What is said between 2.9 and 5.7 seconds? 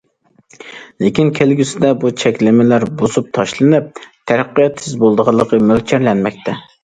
بۇزۇپ تاشلىنىپ، تەرەققىيات تېز بولىدىغانلىقى